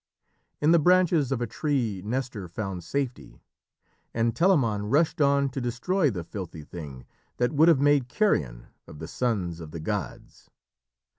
[0.61, 3.39] In the branches of a tree Nestor found safety,
[4.15, 7.05] and Telamon rushed on to destroy the filthy thing
[7.37, 10.49] that would have made carrion of the sons of the gods.